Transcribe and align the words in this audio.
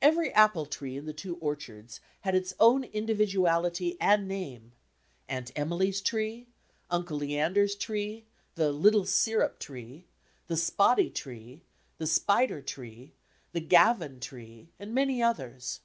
Every 0.00 0.32
apple 0.32 0.64
tree 0.64 0.96
in 0.96 1.04
the 1.04 1.12
two 1.12 1.36
orchards 1.36 2.00
had 2.22 2.34
its 2.34 2.54
own 2.58 2.84
in 2.84 3.04
dividuality 3.06 3.98
and 4.00 4.26
name 4.26 4.72
"Aunt 5.28 5.52
Emily's 5.54 6.00
tree," 6.00 6.46
"Uncle 6.90 7.18
Lean 7.18 7.52
der's 7.52 7.74
tree," 7.74 8.24
the 8.54 8.72
"Litde 8.72 9.06
Syrup 9.06 9.58
tree," 9.58 10.06
the 10.46 10.56
"Spotty 10.56 11.10
tree," 11.10 11.64
the 11.98 12.06
"Spider 12.06 12.62
tree," 12.62 13.12
the 13.52 13.60
"Gavin 13.60 14.20
tree," 14.20 14.70
and 14.80 14.94
many 14.94 15.22
others. 15.22 15.80